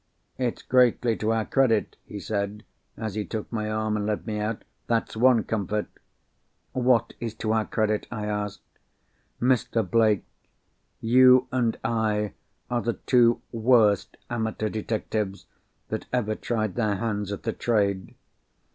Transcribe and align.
"It's 0.39 0.63
greatly 0.63 1.15
to 1.17 1.31
our 1.31 1.45
credit," 1.45 1.95
he 2.07 2.19
said, 2.19 2.63
as 2.97 3.13
he 3.13 3.23
took 3.23 3.51
my 3.51 3.69
arm, 3.69 3.95
and 3.95 4.07
led 4.07 4.25
me 4.25 4.39
out—"that's 4.39 5.15
one 5.15 5.43
comfort!" 5.43 5.85
"What 6.71 7.13
is 7.19 7.35
to 7.35 7.51
our 7.53 7.65
credit?" 7.67 8.07
I 8.11 8.25
asked. 8.25 8.63
"Mr. 9.39 9.87
Blake! 9.87 10.25
you 11.01 11.47
and 11.51 11.77
I 11.83 12.33
are 12.67 12.81
the 12.81 12.93
two 12.93 13.43
worst 13.51 14.17
amateur 14.27 14.69
detectives 14.69 15.45
that 15.89 16.07
ever 16.11 16.33
tried 16.33 16.73
their 16.73 16.95
hands 16.95 17.31
at 17.31 17.43
the 17.43 17.53
trade. 17.53 18.15